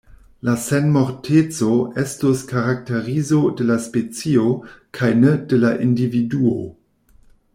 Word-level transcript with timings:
La 0.47 0.53
senmorteco 0.61 1.67
estus 2.03 2.41
karakterizo 2.53 3.41
de 3.59 3.67
la 3.73 3.77
specio 3.85 4.47
kaj 5.01 5.11
ne 5.21 5.35
de 5.51 5.63
la 5.65 5.73
individuo. 5.89 6.57